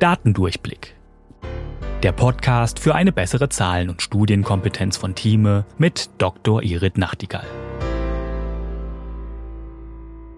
[0.00, 0.96] Datendurchblick.
[2.02, 6.62] Der Podcast für eine bessere Zahlen- und Studienkompetenz von Thieme mit Dr.
[6.62, 7.44] Irit Nachtigall.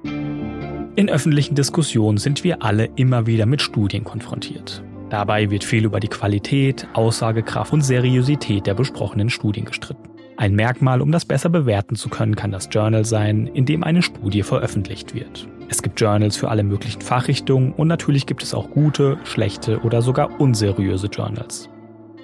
[0.02, 4.82] In öffentlichen Diskussionen sind wir alle immer wieder mit Studien konfrontiert.
[5.10, 10.11] Dabei wird viel über die Qualität, Aussagekraft und Seriosität der besprochenen Studien gestritten.
[10.42, 14.02] Ein Merkmal, um das besser bewerten zu können, kann das Journal sein, in dem eine
[14.02, 15.46] Studie veröffentlicht wird.
[15.68, 20.02] Es gibt Journals für alle möglichen Fachrichtungen und natürlich gibt es auch gute, schlechte oder
[20.02, 21.68] sogar unseriöse Journals.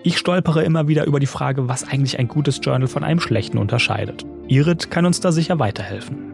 [0.02, 3.56] Ich stolpere immer wieder über die Frage, was eigentlich ein gutes Journal von einem schlechten
[3.56, 4.26] unterscheidet.
[4.48, 6.27] Irit kann uns da sicher weiterhelfen.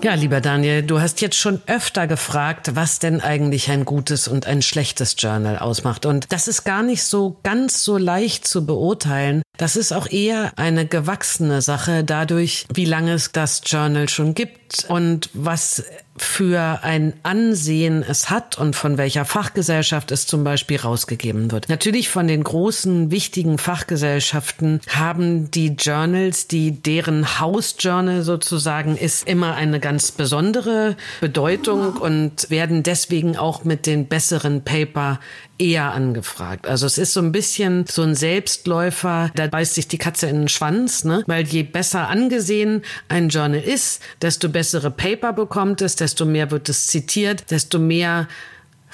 [0.00, 4.46] Ja, lieber Daniel, du hast jetzt schon öfter gefragt, was denn eigentlich ein gutes und
[4.46, 6.06] ein schlechtes Journal ausmacht.
[6.06, 9.42] Und das ist gar nicht so ganz so leicht zu beurteilen.
[9.56, 14.57] Das ist auch eher eine gewachsene Sache dadurch, wie lange es das Journal schon gibt
[14.88, 15.84] und was
[16.22, 21.68] für ein Ansehen es hat und von welcher Fachgesellschaft es zum Beispiel rausgegeben wird.
[21.68, 29.54] Natürlich von den großen, wichtigen Fachgesellschaften haben die Journals, die deren Hausjournal sozusagen ist, immer
[29.54, 35.20] eine ganz besondere Bedeutung und werden deswegen auch mit den besseren Paper
[35.58, 36.66] eher angefragt.
[36.66, 40.42] Also es ist so ein bisschen so ein Selbstläufer, da beißt sich die Katze in
[40.42, 41.24] den Schwanz, ne?
[41.26, 46.68] Weil je besser angesehen ein Journal ist, desto bessere Paper bekommt es, desto mehr wird
[46.68, 48.26] es zitiert, desto mehr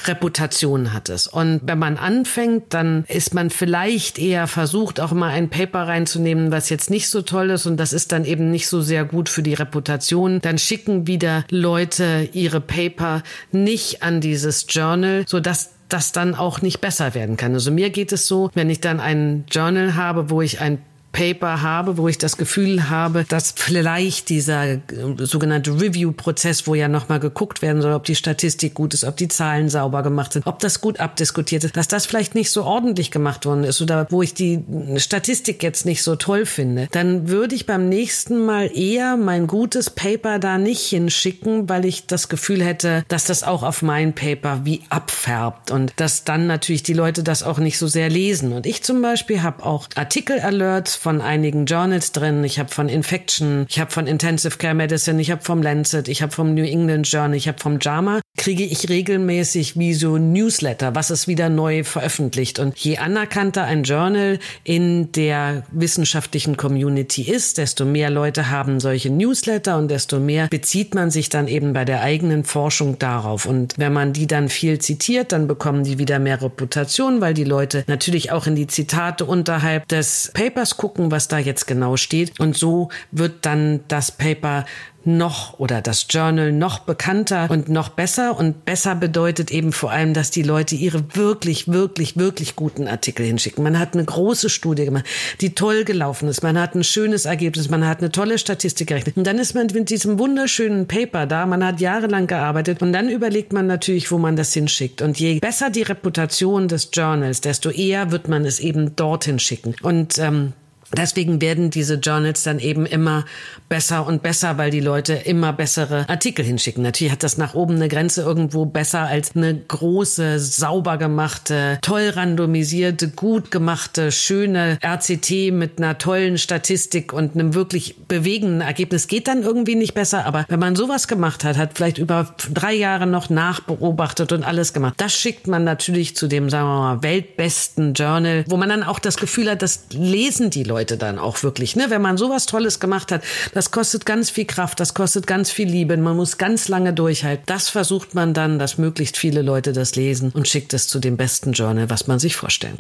[0.05, 1.27] Reputation hat es.
[1.27, 6.53] Und wenn man anfängt, dann ist man vielleicht eher versucht, auch mal ein Paper reinzunehmen,
[6.53, 9.31] was jetzt nicht so toll ist und das ist dann eben nicht so sehr gut
[9.31, 10.42] für die Reputation.
[10.42, 16.83] Dann schicken wieder Leute ihre Paper nicht an dieses Journal, sodass das dann auch nicht
[16.83, 17.55] besser werden kann.
[17.55, 20.79] Also mir geht es so, wenn ich dann ein Journal habe, wo ich ein
[21.15, 24.81] Paper habe, wo ich das Gefühl habe, dass vielleicht dieser äh,
[25.19, 29.29] sogenannte Review-Prozess, wo ja nochmal geguckt werden soll, ob die Statistik gut ist, ob die
[29.29, 33.13] Zahlen sauber gemacht sind, ob das gut abdiskutiert ist, dass das vielleicht nicht so ordentlich
[33.13, 34.64] gemacht worden ist oder wo ich die
[34.97, 39.91] Statistik jetzt nicht so toll finde, dann würde ich beim nächsten Mal eher mein gutes
[39.91, 44.63] Paper da nicht hinschicken, weil ich das Gefühl hätte, dass das auch auf mein Paper
[44.64, 48.52] wie abfärbt und dass dann natürlich die Leute das auch nicht so sehr lesen.
[48.52, 52.42] Und ich zum Beispiel habe auch Artikel-Alerts von einigen Journals drin.
[52.45, 56.23] Ich habe von Infection, ich habe von Intensive Care Medicine, ich habe vom Lancet, ich
[56.23, 58.23] habe vom New England Journal, ich habe vom JAMA.
[58.36, 62.58] Kriege ich regelmäßig wie so Newsletter, was ist wieder neu veröffentlicht.
[62.58, 69.11] Und je anerkannter ein Journal in der wissenschaftlichen Community ist, desto mehr Leute haben solche
[69.11, 73.46] Newsletter und desto mehr bezieht man sich dann eben bei der eigenen Forschung darauf.
[73.46, 77.45] Und wenn man die dann viel zitiert, dann bekommen die wieder mehr Reputation, weil die
[77.45, 81.96] Leute natürlich auch in die Zitate unterhalb des Papers gucken gucken, was da jetzt genau
[81.96, 82.39] steht.
[82.39, 84.64] Und so wird dann das Paper
[85.07, 88.39] noch oder das Journal noch bekannter und noch besser.
[88.39, 93.27] Und besser bedeutet eben vor allem, dass die Leute ihre wirklich, wirklich, wirklich guten Artikel
[93.27, 93.63] hinschicken.
[93.64, 95.05] Man hat eine große Studie gemacht,
[95.41, 96.43] die toll gelaufen ist.
[96.43, 99.17] Man hat ein schönes Ergebnis, man hat eine tolle Statistik gerechnet.
[99.17, 103.09] Und dann ist man mit diesem wunderschönen Paper da, man hat jahrelang gearbeitet und dann
[103.09, 105.03] überlegt man natürlich, wo man das hinschickt.
[105.03, 109.75] Und je besser die Reputation des Journals, desto eher wird man es eben dorthin schicken.
[109.83, 110.53] Und ähm,
[110.95, 113.25] Deswegen werden diese Journals dann eben immer
[113.69, 116.83] besser und besser, weil die Leute immer bessere Artikel hinschicken.
[116.83, 122.11] Natürlich hat das nach oben eine Grenze irgendwo besser als eine große, sauber gemachte, toll
[122.15, 129.09] randomisierte, gut gemachte, schöne RCT mit einer tollen Statistik und einem wirklich bewegenden Ergebnis.
[129.09, 132.75] Geht dann irgendwie nicht besser, aber wenn man sowas gemacht hat, hat vielleicht über drei
[132.75, 137.03] Jahre noch nachbeobachtet und alles gemacht, das schickt man natürlich zu dem, sagen wir mal,
[137.03, 141.19] weltbesten Journal, wo man dann auch das Gefühl hat, das lesen die Leute Leute dann
[141.19, 141.76] auch wirklich.
[141.76, 141.87] Ne?
[141.88, 143.22] Wenn man sowas Tolles gemacht hat,
[143.55, 147.44] das kostet ganz viel Kraft, das kostet ganz viel Liebe, man muss ganz lange durchhalten.
[147.46, 151.17] Das versucht man dann, dass möglichst viele Leute das lesen und schickt es zu dem
[151.17, 152.76] besten Journal, was man sich vorstellen.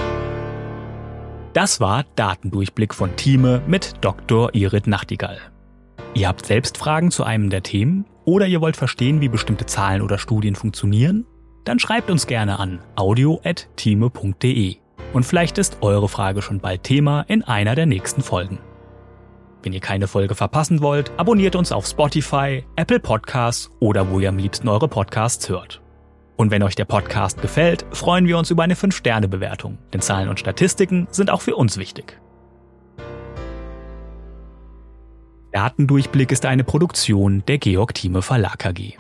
[1.54, 4.54] Das war Datendurchblick von Thieme mit Dr.
[4.54, 5.38] Irit Nachtigall.
[6.12, 10.02] Ihr habt selbst Fragen zu einem der Themen oder ihr wollt verstehen, wie bestimmte Zahlen
[10.02, 11.24] oder Studien funktionieren?
[11.64, 14.83] Dann schreibt uns gerne an audio.thieme.de.
[15.14, 18.58] Und vielleicht ist eure Frage schon bald Thema in einer der nächsten Folgen.
[19.62, 24.28] Wenn ihr keine Folge verpassen wollt, abonniert uns auf Spotify, Apple Podcasts oder wo ihr
[24.28, 25.80] am liebsten eure Podcasts hört.
[26.36, 30.40] Und wenn euch der Podcast gefällt, freuen wir uns über eine 5-Sterne-Bewertung, denn Zahlen und
[30.40, 32.20] Statistiken sind auch für uns wichtig.
[35.52, 38.98] Datendurchblick ist eine Produktion der Georg Thieme Verlag AG.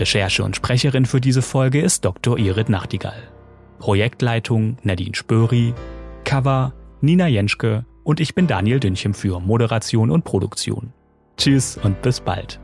[0.00, 2.36] Recherche und Sprecherin für diese Folge ist Dr.
[2.36, 3.22] Irit Nachtigall.
[3.84, 5.74] Projektleitung Nadine Spöri,
[6.24, 6.72] Cover
[7.02, 10.94] Nina Jenschke und ich bin Daniel Dünchem für Moderation und Produktion.
[11.36, 12.63] Tschüss und bis bald.